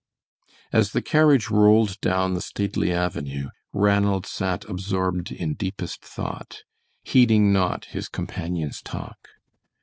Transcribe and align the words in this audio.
As 0.73 0.93
the 0.93 1.01
carriage 1.03 1.51
rolled 1.51 2.01
down 2.01 2.33
the 2.33 2.41
stately 2.41 2.91
avenue, 2.91 3.49
Ranald 3.71 4.25
sat 4.25 4.65
absorbed 4.67 5.31
in 5.31 5.53
deepest 5.53 6.01
thought, 6.03 6.63
heeding 7.03 7.53
not 7.53 7.85
his 7.85 8.09
companion's 8.09 8.81
talk. 8.81 9.27